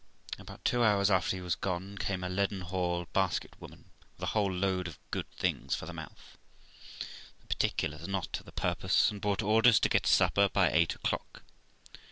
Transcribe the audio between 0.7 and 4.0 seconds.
hours after he was gone, came a Leadenhall basket woman,